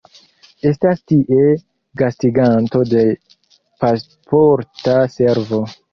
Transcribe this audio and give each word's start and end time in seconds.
Estas 0.69 1.03
tie 1.11 1.43
gastiganto 2.01 2.81
de 2.95 3.03
Pasporta 3.85 4.97
Servo. 5.19 5.63